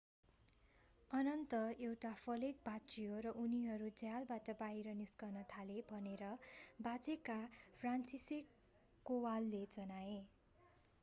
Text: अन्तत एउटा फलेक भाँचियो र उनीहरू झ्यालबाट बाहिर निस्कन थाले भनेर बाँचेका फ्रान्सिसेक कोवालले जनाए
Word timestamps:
अन्तत 1.11 1.81
एउटा 1.81 2.13
फलेक 2.21 2.63
भाँचियो 2.63 3.19
र 3.25 3.33
उनीहरू 3.41 3.89
झ्यालबाट 3.91 4.49
बाहिर 4.57 4.95
निस्कन 4.95 5.45
थाले 5.51 5.77
भनेर 5.87 6.25
बाँचेका 6.81 7.37
फ्रान्सिसेक 7.77 8.59
कोवालले 9.05 9.63
जनाए 9.73 10.19